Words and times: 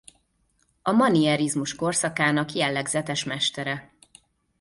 A 0.81 0.91
manierizmus 0.91 1.75
korszakának 1.75 2.51
jellegzetes 2.53 3.23
mestere. 3.23 3.93